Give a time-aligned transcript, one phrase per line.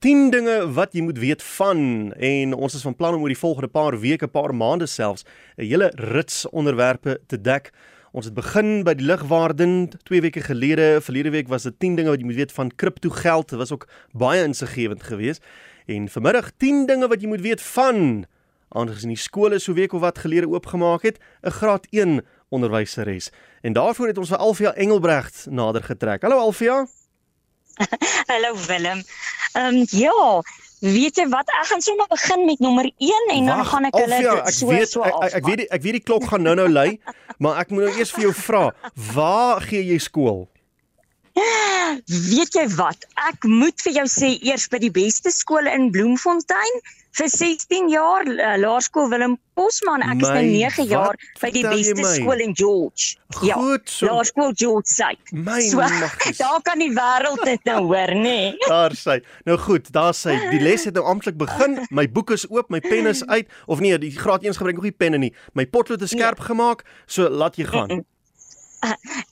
[0.00, 3.36] 10 dinge wat jy moet weet van en ons is van plan om oor die
[3.36, 5.26] volgende paar weke, paar maande selfs
[5.58, 7.68] 'n hele rits onderwerpe te dek.
[8.12, 11.00] Ons het begin by die ligwaarden 2 weke gelede.
[11.02, 13.48] Verlede week was dit 10 dinge wat jy moet weet van kriptogeld.
[13.48, 15.44] Dit was ook baie insiggewend geweest.
[15.86, 18.24] En vanmiddag 10 dinge wat jy moet weet van
[18.68, 23.30] aangesien die skole so week of wat gelede oopgemaak het, 'n graad 1 onderwyseres.
[23.60, 26.22] En daarvoor het ons vir Alfia Engelbregt nader getrek.
[26.22, 26.86] Hallo Alfia.
[28.32, 29.02] Hallo Willem.
[29.52, 30.42] Ehm um, ja,
[30.80, 31.50] weet jy wat?
[31.60, 34.70] Ek gaan sommer begin met nommer 1 en dan gaan ek hulle Alfia, ek so
[34.70, 36.90] weet, so ek, ek, ek weet ek weet die klok gaan nou-nou lui,
[37.42, 38.64] maar ek moet nou eers vir jou vra,
[39.14, 40.46] waar gee jy skool?
[42.06, 43.06] Weet jy wat?
[43.28, 46.80] Ek moet vir jou sê eers by die beste skole in Bloemfontein
[47.18, 50.02] vir 16 jaar uh, laerskool Willem Posman.
[50.06, 52.12] Ek is nou My, 9 jaar by die beste my?
[52.16, 53.16] skool in George.
[53.46, 53.56] Ja.
[53.58, 54.06] Goed so.
[54.10, 55.10] Laerskool George sê.
[55.34, 56.38] My So maggies.
[56.44, 58.36] daar kan die wêreld dit nou hoor, nê?
[58.52, 58.68] Nee.
[58.70, 59.18] Daar sê.
[59.48, 60.36] Nou goed, daar sê.
[60.54, 61.80] Die les het nou amptelik begin.
[61.98, 64.86] My boek is oop, my pen is uit of nee, die graad 1 gebruik nog
[64.86, 65.34] nie penne nie.
[65.58, 68.04] My potlood is skerp gemaak, so laat jy gaan.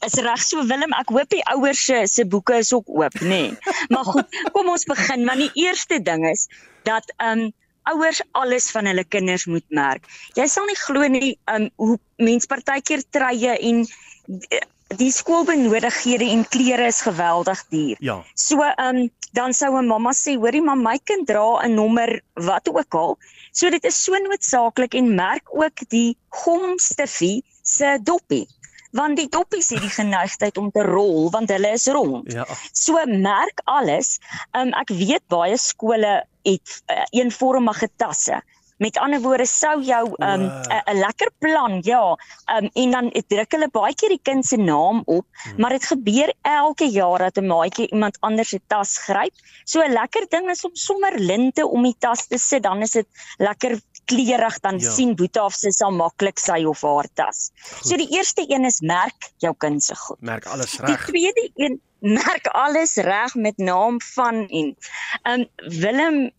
[0.05, 3.29] Is reg so Willem, ek hoop die ouers se se boeke is ook oop, nê.
[3.29, 3.73] Nee.
[3.93, 5.25] Maar goed, kom ons begin.
[5.25, 6.49] Maar die eerste ding is
[6.89, 10.09] dat ehm um, ouers alles van hulle kinders moet merk.
[10.37, 13.85] Jy sal nie glo nie um, hoe mens partykeer treye en
[14.27, 14.61] die,
[14.97, 17.97] die skoolbenodighede en klere is geweldig duur.
[18.01, 18.21] Ja.
[18.35, 22.21] So ehm um, dan sou 'n mamma sê, hoorie maar my kind dra 'n nommer
[22.35, 23.19] wat ook al.
[23.53, 28.49] So dit is so noodsaaklik en merk ook die gomstiffie se doppie
[28.91, 32.33] want die doppies het die geneigtheid om te rol want hulle is rond.
[32.33, 32.47] Ja.
[32.73, 34.19] So merk alles.
[34.57, 38.43] Um, ek weet baie skole het uh, eenvormige tasse.
[38.79, 40.81] Met ander woorde sou jou 'n um, Wow.
[40.87, 42.17] 'n lekker plan, ja.
[42.57, 45.61] Um, en dan druk hulle baie keer die kind se naam op, Hmm.
[45.61, 49.35] maar dit gebeur elke jaar dat 'n maatjie iemand anders se tas gryp.
[49.65, 52.91] So 'n lekker ding is om sommer linte om die tas te sit, dan is
[52.91, 53.07] dit
[53.39, 54.91] lekker klerig dan Ja.
[54.91, 57.51] sien Boeta of sy sal maklik sy of haar tas.
[57.83, 60.21] So die eerste een is merk jou kind se goed.
[60.21, 61.05] Merk alles Die reg.
[61.07, 61.81] tweede een
[62.25, 64.77] merk alles reg met naam van en
[65.23, 66.31] um Willem eh,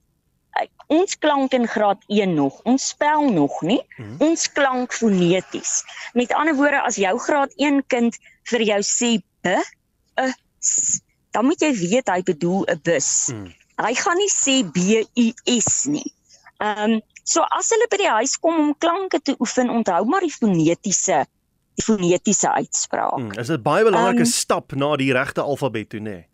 [0.88, 2.62] ons klank in graad 1 nog.
[2.64, 3.82] Ons spel nog nie.
[3.98, 4.16] Mhm.
[4.30, 5.84] Ons klank foneties.
[6.14, 9.12] Met ander woorde as jou graad 1 kind vir jou sê
[9.42, 9.48] b,
[10.18, 13.30] 'n s, dan moet jy weet hy bedoel 'n bus.
[13.34, 13.54] Mm.
[13.80, 16.14] Hy gaan nie sê B U S nie.
[16.60, 20.26] Ehm um, so as hulle by die huis kom om klanke te oefen, onthou maar
[20.26, 21.26] die fonetiese
[21.80, 23.20] die fonetiese uitspraak.
[23.20, 23.38] Mm.
[23.40, 26.18] Is dit baie belangrike Um, stap na die regte alfabet toe, nê?
[26.18, 26.29] Nee?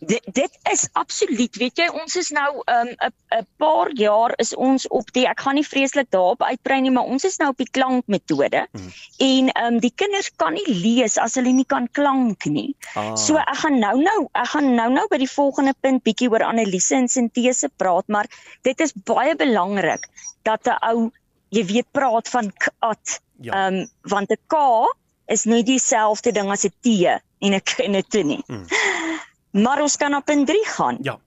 [0.00, 4.54] Dit dit is absoluut, weet jy, ons is nou 'n um, 'n paar jaar is
[4.54, 7.56] ons op die ek gaan nie vreeslik daarop uitbrei nie, maar ons is nou op
[7.58, 8.66] die klankmetode.
[8.72, 8.92] Hmm.
[9.18, 12.76] En ehm um, die kinders kan nie lees as hulle nie kan klank nie.
[12.94, 13.14] Ah.
[13.16, 16.46] So ek gaan nou nou, ek gaan nou nou by die volgende punt bietjie oor
[16.46, 18.30] analise en sintese praat, maar
[18.62, 20.08] dit is baie belangrik
[20.42, 21.10] dat 'n ou
[21.50, 23.20] jy weet praat van kat.
[23.40, 23.52] ja.
[23.52, 24.56] Ehm um, want 'n K
[25.26, 26.86] is nie dieselfde ding as 'n T
[27.40, 28.42] en 'n K en 'n T nie.
[28.46, 28.66] Mm.
[29.52, 30.98] Maar ons kan op punt 3 gaan.
[31.02, 31.18] Ja.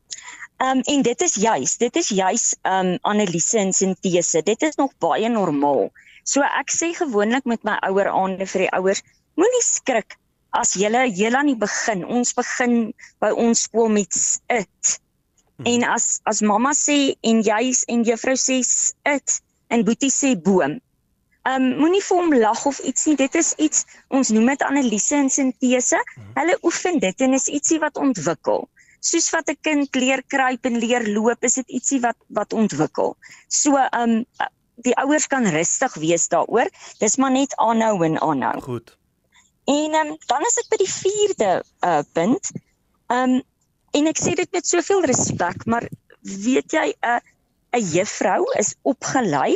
[0.57, 4.41] Ehm um, en dit is juis, dit is juis ehm um, analise en sintese.
[4.43, 5.89] Dit is nog baie normaal.
[6.23, 9.01] So ek sê gewoonlik met my ouer aande vir die ouers,
[9.35, 10.15] moenie skrik
[10.55, 12.05] as julle heel aan die begin.
[12.05, 14.15] Ons begin by ons skool met
[14.47, 14.95] it.
[15.57, 15.67] Mhm.
[15.73, 18.61] En as as mamma sê en jy en juffrou sê
[19.03, 20.79] it en Boetie sê boom.
[21.45, 23.15] Ehm um, moenie vir hom lag of iets nie.
[23.19, 25.99] Dit is iets ons noem dit analise en sintese.
[26.33, 28.65] Hulle oefen dit en is ietsie wat ontwikkel.
[29.05, 33.13] Soos wat 'n kind leer kruip en leer loop, is dit ietsie wat wat ontwikkel.
[33.47, 34.49] So ehm um,
[34.87, 36.71] die ouers kan rustig wees daaroor.
[36.99, 38.61] Dis maar net aanhou en aanhou.
[38.61, 38.97] Goed.
[39.65, 41.51] En ehm um, dan is ek by die vierde
[41.85, 42.51] uh punt.
[43.13, 43.43] Ehm um,
[43.93, 45.85] en ek sê dit met soveel respek, maar
[46.21, 47.21] weet jy 'n uh,
[47.77, 49.53] 'n juffrou is opgelei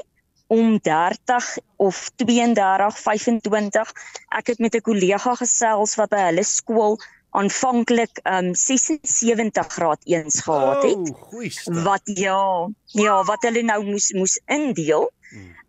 [0.49, 3.91] om 30 of 32, 25.
[4.39, 6.97] Ek het met 'n kollega gesels wat by hulle skool
[7.29, 13.83] aanvanklik um 76 graad 1s gehad het Oh, goeie wat ja, ja, wat hulle nou
[13.85, 15.11] moes moes indeel.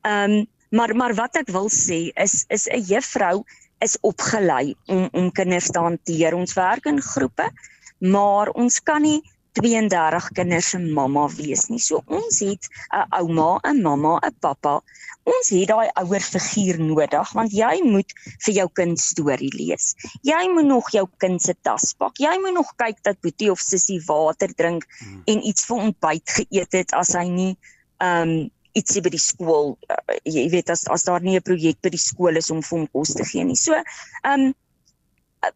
[0.02, 3.44] Ehm um, maar maar wat ek wil sê is is 'n juffrou
[3.78, 6.34] is opgelei om om kinders te hanteer.
[6.34, 7.50] Ons werk in groepe,
[7.99, 9.20] maar ons kan nie
[9.60, 11.78] 32 kinders se mamma wees nie.
[11.78, 14.80] So ons het 'n ouma, 'n mamma, 'n pappa.
[15.24, 18.12] Ons het daai ouer figuur nodig want jy moet
[18.44, 19.94] vir jou kind storie lees.
[20.22, 22.16] Jy moet nog jou kind se tas pak.
[22.18, 25.22] Jy moet nog kyk dat Boetie of Sissie water drink Hmm.
[25.26, 27.52] en iets vir ontbyt geëet het as hy nie
[28.00, 31.80] ehm um, ietsie by die skool uh, jy weet as as daar nie 'n projek
[31.82, 33.56] by die skool is om vir hom kos te gee nie.
[33.56, 34.54] So ehm um,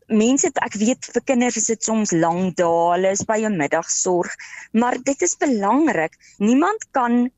[0.08, 4.32] mense ek weet vir kinders is dit soms lank dae, hulle is by 'n middagsorg,
[4.72, 6.16] maar dit is belangrik.
[6.38, 7.31] Niemand kan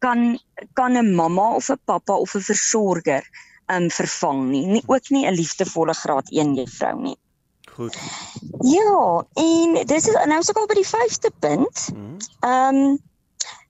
[0.00, 0.38] kan
[0.74, 3.24] kan 'n mamma of 'n pappa of 'n versorger
[3.68, 7.18] um vervang nie, nie ook nie 'n liefdevolle graad 1 juffrou nie.
[7.74, 7.96] Goed.
[8.60, 11.88] Ja, en dis is nou sukkel by die 5de punt.
[11.94, 12.16] Mm.
[12.40, 12.98] Ehm um,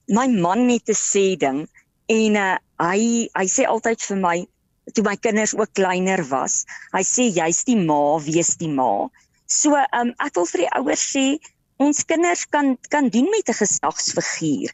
[0.06, 1.68] my man het 'n sê ding
[2.06, 4.46] en uh, hy hy sê altyd vir my
[4.90, 6.64] toe my kinders ook kleiner was.
[6.92, 9.08] Hy sê jy's die ma, wees die ma.
[9.50, 11.26] So um, ek wil vir die ouers sê
[11.80, 14.70] ons kinders kan kan doen met 'n gesagsfiguur.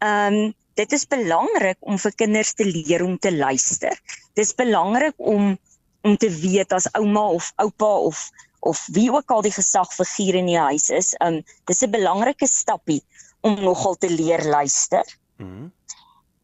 [0.00, 3.96] Um, dit is belangrik om vir kinders te leer om te luister.
[4.34, 5.58] Dis belangrik om
[6.02, 8.30] om te weet as ouma of oupa of
[8.60, 13.02] of wie ook al die gesagfiguur in die huis is, um dis 'n belangrike stappie
[13.40, 15.04] om nogal te leer luister.
[15.36, 15.72] Mm.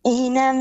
[0.07, 0.59] En um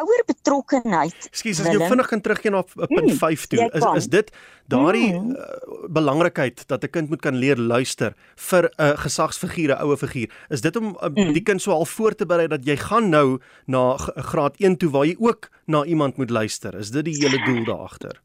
[0.00, 1.26] ouer betrokkenheid.
[1.28, 3.66] Ekskuus, as jy vinnig kan teruggaan na punt 5 toe.
[3.76, 4.30] Is is dit
[4.72, 5.34] daardie Mm.
[5.36, 9.96] uh, belangrikheid dat 'n kind moet kan leer luister vir 'n uh, gesagsfiguur, 'n ouer
[9.98, 10.30] figuur.
[10.48, 11.32] Is dit om uh, Mm.
[11.32, 14.90] die kind so al voor te berei dat jy gaan nou na graad 1 toe
[14.90, 16.74] waar jy ook na iemand moet luister?
[16.78, 18.20] Is dit die hele doel daar agter?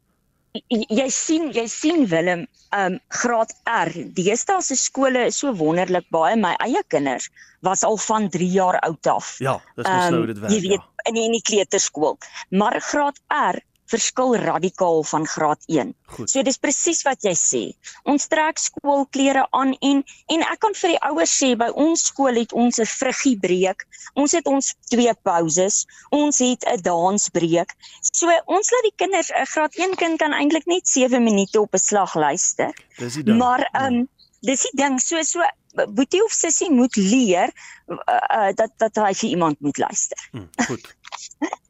[0.71, 6.35] Jy sien jy sien Willem um graad R deesdae se skole is so wonderlik baie
[6.39, 7.29] my eie kinders
[7.65, 10.51] was al van 3 jaar oud af Ja, dis mos nou dit werk.
[10.51, 11.09] Ehm, jy weet ja.
[11.09, 12.17] in die, in die kleuterskool
[12.49, 13.59] maar graad R
[13.91, 16.29] verskil radikaal van graad 1 Goed.
[16.29, 17.63] so dis presies wat jy sê
[18.03, 20.03] ons trek skoolklere aan en
[20.33, 23.85] en ek kan vir die ouers sê by ons skool het ons 'n vruggiebreek
[24.15, 27.75] ons het ons twee pauses ons het 'n dansbreek
[28.11, 31.73] so ons laat die kinders 'n graad 1 kind kan eintlik net 7 minute op
[31.73, 33.37] 'n slag luister Dis die ding.
[33.37, 34.09] maar ehm um,
[34.41, 35.41] dis die ding so so
[35.75, 37.51] boetie of sussie moet leer
[37.87, 40.29] uh, uh, dat dat hy vir iemand moet luister.
[40.31, 40.95] Hm, goed.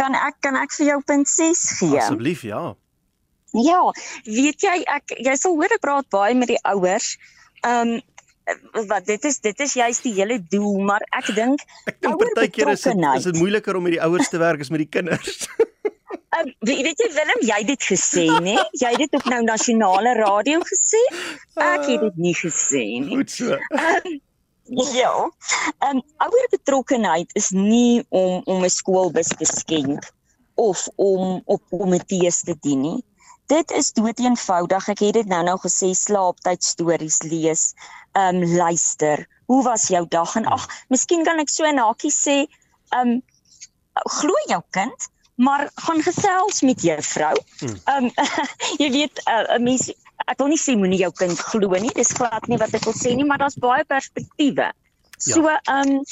[0.00, 2.00] Kan ek kan ek vir jou punt 6 gee?
[2.00, 2.74] Asseblief, ja.
[3.56, 3.80] Ja,
[4.26, 7.14] weet jy ek jy sal hoor ek praat baie met die ouers.
[7.62, 8.04] Ehm um,
[8.86, 12.70] wat dit is dit is juist die hele doel, maar ek dink Ek dink partykeer
[12.74, 15.48] is dit is dit moeiliker om met die ouers te werk as met die kinders.
[16.38, 18.56] um, weet jy Willem, jy het dit gesê, né?
[18.76, 21.02] Jy het dit op nou nasionale radio gesê.
[21.56, 23.18] Ek het dit nie gesê nie.
[23.18, 23.58] Goed so.
[24.68, 25.30] Ja.
[25.78, 30.10] Ehm um, ouer betrokkenheid is nie om om 'n skoolbus te skenk
[30.54, 33.04] of om op komitees te dien nie.
[33.46, 34.88] Dit is doeteenvoudig.
[34.88, 37.74] Ek het dit nou nou gesê slaaptyd stories lees,
[38.12, 39.26] ehm um, luister.
[39.46, 42.46] Hoe was jou dag en ag, miskien kan ek so 'n hakie sê,
[42.90, 43.22] ehm um,
[44.20, 47.36] glo jou kind, maar gaan gesels met juffrou.
[47.58, 47.80] Hmm.
[47.84, 48.10] Ehm um,
[48.82, 49.92] jy weet 'n uh, mens
[50.24, 52.96] ek wil nie sê moenie jou kind glo nie, dis glad nie wat ek wil
[52.96, 54.72] sê nie, maar daar's baie perspektiewe.
[55.18, 56.04] So ehm um,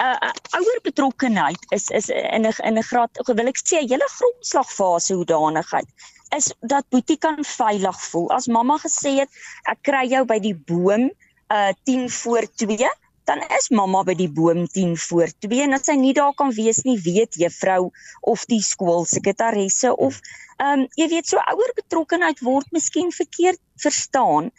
[0.00, 3.80] 'n uh, uh, ouer betrokkenheid is is in 'n in 'n graad wil ek sê
[3.80, 5.88] 'n hele grondslagfase hoedanigheid
[6.36, 8.30] is dat Boetie kan veilig voel.
[8.30, 9.30] As mamma gesê het
[9.72, 11.10] ek kry jou by die boom
[11.50, 12.90] uh 10 voor 2,
[13.30, 16.50] dan is mamma by die boom 10 voor 2 en as sy nie daar kan
[16.56, 17.90] wees nie, weet juffrou
[18.32, 20.18] of die skoolsekretaresse of
[20.58, 24.50] ehm um, jy weet so ouer betrokkenheid word miskien verkeerd verstaan.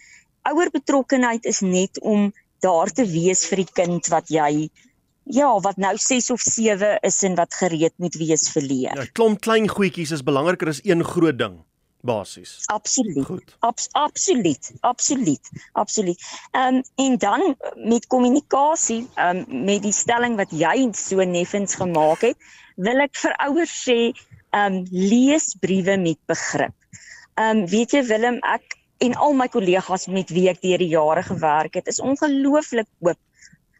[0.49, 2.31] Ouer betrokkenheid is net om
[2.63, 4.69] daar te wees vir die kind wat jy
[5.31, 8.95] ja, wat nou 6 of 7 is en wat gereed moet wees vir leer.
[8.95, 11.59] 'n Klomp klein goedjies is belangriker as een groot ding
[12.01, 12.63] basies.
[12.65, 13.25] Absoluut.
[13.25, 13.55] Goed.
[13.59, 16.21] Abs absoluut, absoluut, absoluut.
[16.51, 21.75] Ehm um, en dan met kommunikasie, ehm um, met die stelling wat jy so neffens
[21.75, 22.37] gemaak het,
[22.75, 23.99] wil ek vir ouers sê,
[24.51, 26.75] ehm um, lees briewe met begrip.
[27.35, 30.93] Ehm um, weet jy Willem, ek en al my kollegas met wie ek deur die
[30.93, 33.19] jare gewerk het, is ongelooflik oop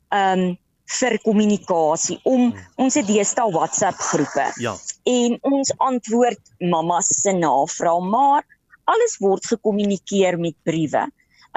[0.10, 0.58] ehm um,
[0.92, 4.74] vir kommunikasie om ons het deesdae WhatsApp groepe Ja.
[5.04, 8.46] En ons antwoord mamma se navrae maar
[8.92, 11.08] alles word gekommunikeer met briewe.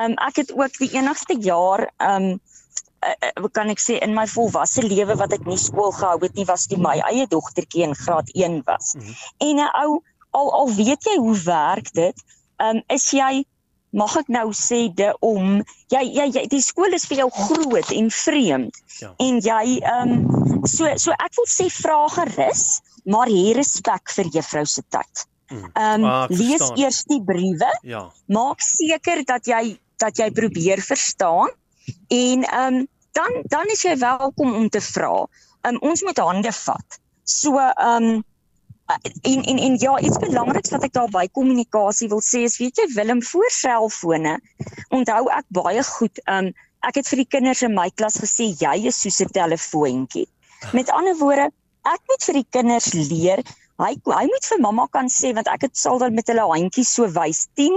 [0.00, 2.34] Um ek het ook die enigste jaar um
[3.04, 6.46] uh, kan ek sê in my volwasse lewe wat ek nie skool gehou het nie
[6.48, 8.94] was toe my eie dogtertjie in graad 1 was.
[8.98, 9.14] Mhm.
[9.48, 12.24] En 'n ou al al weet jy hoe werk dit,
[12.58, 13.44] um is jy
[13.94, 15.60] mag ek nou sê de om
[15.94, 19.10] jy jy, jy die skool is vir jou groot en vreemd Ja.
[19.18, 20.12] en jy um
[20.66, 22.64] so so ek wil sê vra gerus
[23.06, 25.24] maar hê respek vir juffrou se tyd.
[25.52, 25.64] Mm.
[25.76, 26.78] Um Ah, lees verstaan.
[26.80, 28.06] eers die briewe, Ja.
[28.28, 31.50] maak seker dat jy dat jy probeer verstaan
[32.10, 35.26] en um dan dan is jy welkom om te vra.
[35.68, 36.98] Um ons moet hande vat.
[37.24, 38.24] So um
[38.86, 42.78] en en en ja, iets belangriks wat ek daar by kommunikasie wil sê is weet
[42.80, 44.36] jy Willem voor selfone
[44.90, 46.52] onthou ek baie goed um
[46.84, 50.28] ek het vir die kinders in my klas gesê jy is soos 'n telefoontjie.
[50.76, 51.48] Met ander woorde,
[51.84, 53.40] ek moet vir die kinders leer
[53.82, 56.92] hy hy moet vir mamma kan sê want ek het sal dan met hulle handjies
[56.94, 57.74] so wys 10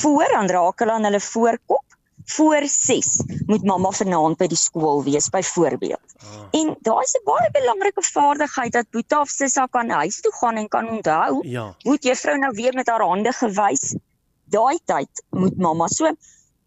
[0.00, 1.93] voor dan raak hulle aan hulle voorkop
[2.24, 6.14] voor 6 moet mamma vanaand by die skool wees byvoorbeeld.
[6.16, 6.60] Ah.
[6.60, 10.56] En daai is 'n baie belangrike vaardigheid dat Boeta of Sissa kan huis toe gaan
[10.56, 11.48] en kan onthou.
[11.48, 11.74] Ja.
[11.82, 13.96] Moet juffrou nou weer met haar hande gewys.
[14.44, 16.14] Daai tyd moet mamma so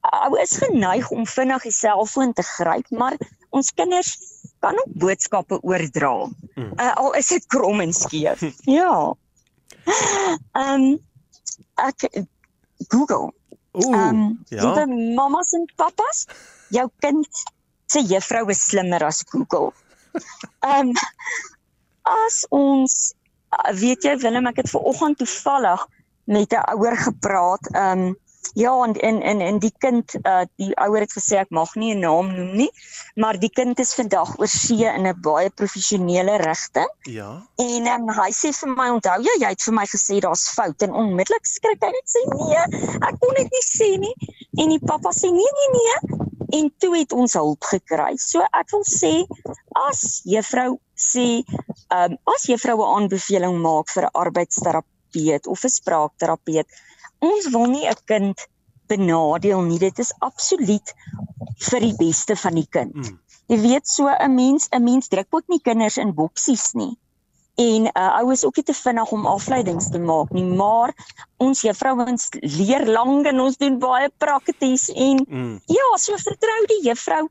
[0.02, 3.18] ou is geneig om vinnig die selfoon te gryp, maar
[3.50, 4.18] ons kinders
[4.60, 6.30] kan ook boodskappe oordra.
[6.56, 6.72] Mm.
[6.76, 8.44] Uh, al is dit krom en skeef.
[8.80, 9.16] ja.
[9.88, 10.88] Ehm um,
[11.76, 12.08] ek
[12.88, 13.34] Google
[13.86, 14.62] Ooh, um, ja.
[14.64, 16.26] Liewe mamas en pappas,
[16.74, 17.44] jou kind
[17.86, 19.72] se juffrou is slimmer as Google.
[20.66, 20.94] Ehm um,
[22.08, 22.94] as ons
[23.76, 25.84] weet jy Willem, ek het ver oggend toevallig
[26.24, 27.70] met 'n ouer gepraat.
[27.74, 28.16] Ehm um,
[28.54, 31.94] Ja en en en en die kind uh die ouer het gesê ek mag nie
[31.96, 32.70] 'n naam noem nie,
[33.16, 36.92] maar die kind is vandag oor see in 'n baie professionele rigting.
[37.02, 37.48] Ja.
[37.56, 40.82] En um, hy sê vir my onthou jy jy het vir my gesê daar's fout
[40.82, 42.64] en onmiddellik skrik hy net sê nee,
[43.10, 44.16] ek kon dit nie sê nie.
[44.62, 46.26] En die pappa sê nee nee nee
[46.60, 48.16] en toe het ons hulp gekry.
[48.18, 49.14] So ek wil sê
[49.90, 55.76] as juffrou sê ehm um, as juffrou 'n aanbeveling maak vir 'n arbeidsterapeut of 'n
[55.80, 56.68] spraakterapeut
[57.20, 58.48] ons wil nie 'n kind
[58.88, 59.80] benadeel nie.
[59.80, 60.94] Dit is absoluut
[61.70, 62.96] vir die beste van die kind.
[62.96, 63.20] Mm.
[63.48, 66.98] Jy weet so 'n mens, 'n mens druk ook nie kinders in boksies nie.
[67.56, 70.94] En uh ouers ook nie te vinnig om afleidings te maak nie, maar
[71.38, 75.60] ons juffrouens leer lank en ons doen baie prakties en mm.
[75.66, 77.28] ja, so vertrou die juffrou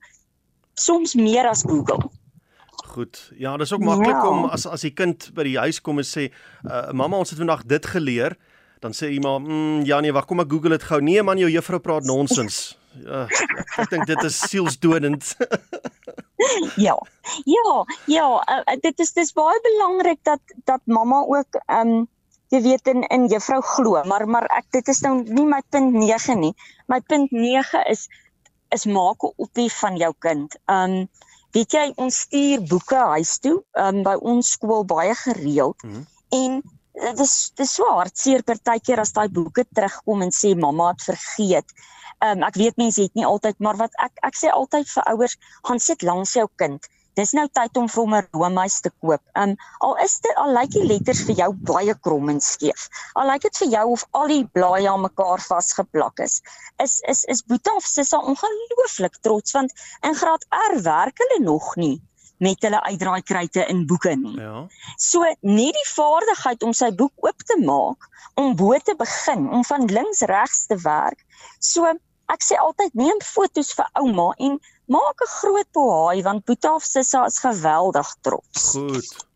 [0.75, 2.11] soms meer as Google.
[2.87, 3.33] Goed.
[3.37, 4.29] Ja, dis ook maklik ja.
[4.29, 6.33] om as as die kind by die huis kom en sê,
[6.65, 8.37] uh, "Mamma, ons het vandag dit geleer."
[8.81, 11.39] Dan sê jy maar, mm, "Ja nee, wag, kom ek Google dit gou." Nee man,
[11.39, 12.79] jou juffrou praat nonsens.
[13.05, 13.27] Ja,
[13.77, 15.37] ek dink dit is sielsdodend.
[16.89, 16.97] ja.
[17.45, 22.07] Ja, ja, uh, dit is dis baie belangrik dat dat mamma ook um,
[22.55, 25.93] jy weet in in juffrou glo, maar maar ek dit is nou nie my punt
[25.93, 26.55] 9 nie.
[26.87, 28.07] My punt 9 is
[28.75, 30.57] is maak 'n oppie van jou kind.
[30.67, 31.09] Um,
[31.53, 35.83] weet jy ons stuur boeke huis toe, um, by ons skool baie gereeld.
[35.83, 36.07] Mm -hmm.
[36.29, 36.63] En
[36.97, 41.05] dit is dit is so hartseer partykeer as daai boeke terugkom en sê mamma het
[41.11, 41.75] vergeet.
[42.25, 45.09] Ehm um, ek weet mense het nie altyd maar wat ek ek sê altyd vir
[45.13, 45.37] ouers
[45.69, 46.89] gaan sit langs jou kind.
[47.17, 49.23] Dis nou tyd om vir hom 'n roomys te koop.
[49.35, 49.57] Ehm um,
[49.89, 52.89] al is dit al lyk die letters vir jou baie krom en skeef.
[53.15, 56.41] Al lyk dit vir jou of al die blaaie aan mekaar vasgeplak is.
[56.87, 59.73] Is is is Boeta of Sissa ongelooflik trots want
[60.03, 61.97] in graad R werk hulle nog nie
[62.39, 64.37] met hulle uitdraaikryte in boeke nie.
[64.41, 64.67] Ja.
[64.97, 69.65] So net die vaardigheid om sy boek oop te maak, om bo te begin, om
[69.65, 71.23] van links regs te werk.
[71.59, 71.89] So
[72.33, 74.59] ek sê altyd neem foto's vir ouma en
[74.93, 78.73] maak 'n groot pohaai want Boeta of Sissa is geweldig trots.
[78.73, 79.27] Goed.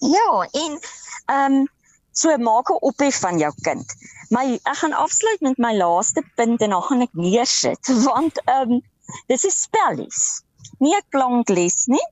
[0.00, 0.78] Ja, en
[1.26, 1.68] ehm um,
[2.12, 3.96] so maak 'n ophef van jou kind.
[4.30, 8.78] My ek gaan afsluit met my laaste punt en dan gaan ek neersit want ehm
[8.78, 8.82] um,
[9.26, 10.44] dis is spellies
[10.78, 12.06] nie 'n klankles nie,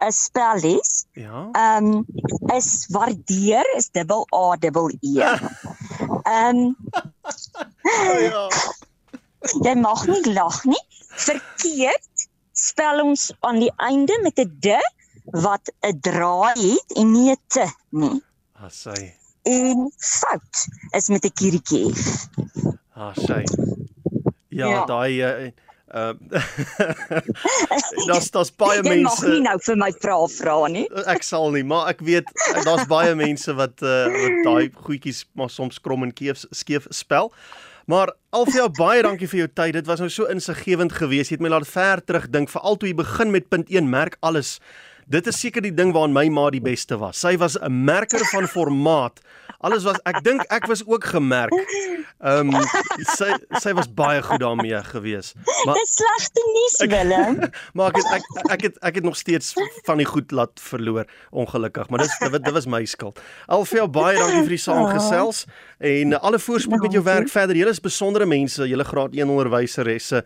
[0.00, 1.06] 'n spelles.
[1.12, 1.48] Ja.
[1.52, 2.06] Ehm um,
[2.54, 5.14] is waardeer is dubbel A dubbel E.
[6.24, 6.76] Ehm um,
[8.20, 8.48] Ja.
[9.62, 10.84] Jy mag nie lag nie.
[11.08, 14.78] Verkeerd spel ons aan die einde met 'n d
[15.44, 18.22] wat 'n draai het en nie 'n t nie.
[18.68, 19.14] Sy.
[19.42, 20.56] En fout
[20.96, 21.92] is met 'n kiertjie.
[22.94, 23.44] Ah, sy.
[24.48, 24.84] Ja, ja.
[24.84, 25.50] daai uh,
[25.94, 26.18] Ehm
[28.08, 28.98] Daar's daar's baie jy mense.
[28.98, 30.86] Jy mag nie nou vir my vra vra nie.
[31.10, 32.30] Ek sal nie, maar ek weet
[32.66, 37.30] daar's baie mense wat uh wat daai goedjies maar soms krom en keef skeef spel.
[37.86, 39.76] Maar Alfia baie dankie vir jou tyd.
[39.76, 41.30] Dit was nou so insiggewend geweest.
[41.30, 44.56] Jy het my laat ver terugdink veral toe jy begin met punt 1 merk alles.
[45.06, 47.20] Dit is seker die ding waarin my ma die beste was.
[47.20, 49.20] Sy was 'n merker van formaat.
[49.64, 51.52] Alles was ek dink ek was ook gemerk.
[52.24, 52.64] Ehm um,
[53.16, 55.32] sy sy was baie goed daarmee gewees.
[55.64, 57.38] Maar Dis slegte nuus Willem.
[57.76, 59.52] maar ek het, ek ek het ek het nog steeds
[59.84, 63.20] van die goed laat verloor ongelukkig, maar dis dit, dit was my skuld.
[63.46, 65.44] Alfia baie dankie vir die saamgesels
[65.84, 67.56] en alle voorspoed met jou werk verder.
[67.56, 70.24] Julle is besondere mense, julle graad 1 onderwyseresse,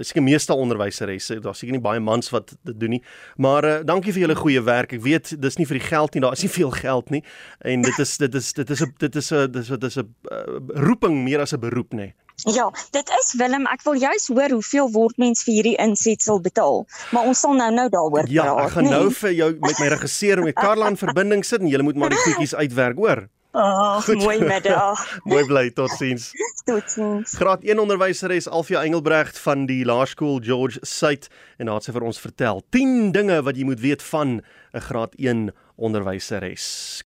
[0.00, 1.40] seker meeste onderwyseresse.
[1.42, 3.02] Daar's seker nie baie mans wat dit doen nie.
[3.36, 4.96] Maar uh, dankie vir julle goeie werk.
[4.96, 7.22] Ek weet dis nie vir die geld nie, daar is nie veel geld nie
[7.60, 10.08] en dit is dit is dit is 'n dit is 'n dis wat is 'n
[10.32, 12.12] uh, roeping meer as 'n beroep nê.
[12.44, 16.84] Ja, dit is Willem, ek wil juis hoor hoeveel word mens vir hierdie insetsel betaal.
[17.16, 18.58] Maar ons sal nou-nou daaroor ja, praat.
[18.58, 18.92] Ja, ek gaan nee.
[18.92, 22.12] nou vir jou met my regisseur met Karla in verbinding sit en jy moet maar
[22.12, 23.28] die goedjies uitwerk, hoor.
[23.56, 25.00] Oh, mooi middag.
[25.30, 26.32] mooi bly, totsiens.
[26.68, 27.32] Totsiens.
[27.40, 32.04] Graad 1 onderwyseres Alfia Engelbregt van die Laerskool George Suid en haar het sy vir
[32.04, 34.42] ons vertel 10 dinge wat jy moet weet van
[34.76, 37.00] 'n graad 1 onderwyseres.